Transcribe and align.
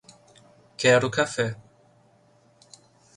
Quero 0.77 1.11
café 1.11 1.55